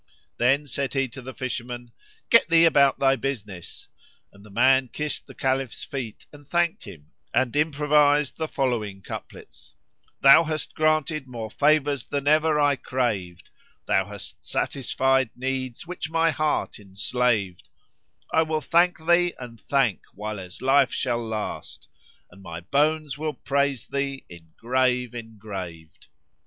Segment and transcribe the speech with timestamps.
[0.37, 1.91] Then said he to the fisherman,
[2.31, 3.87] "Get thee about thy business!";
[4.33, 9.75] and the man kissed the Caliph's feet and thanked him and improvised the following couplets,
[10.21, 16.09] "Thou hast granted more favours than ever I craved; * Thou hast satisfied needs which
[16.09, 17.69] my heart enslaved:
[18.33, 23.33] I will thank thee and thank whileas life shall last, * And my bones will
[23.35, 26.07] praise thee in grave engraved!"